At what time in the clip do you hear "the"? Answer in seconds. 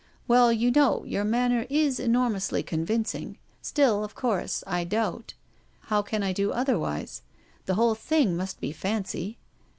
7.67-7.75